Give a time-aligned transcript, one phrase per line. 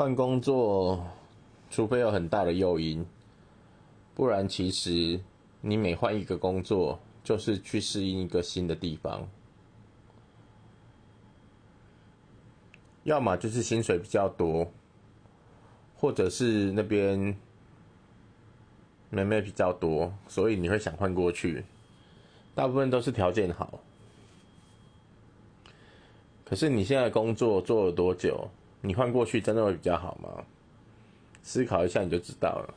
[0.00, 1.06] 换工作，
[1.68, 3.04] 除非有很大的诱因，
[4.14, 5.20] 不然其实
[5.60, 9.28] 你每换一个工作，就是去适应一个新的地方。
[13.04, 14.72] 要么就是薪水比较多，
[15.98, 17.36] 或者是那边
[19.10, 21.62] 妹妹比较多，所以你会想换过去。
[22.54, 23.78] 大部分都是条件好。
[26.42, 28.48] 可是你现在工作做了多久？
[28.82, 30.44] 你换过去真的会比较好吗？
[31.42, 32.74] 思考一下你就知道了。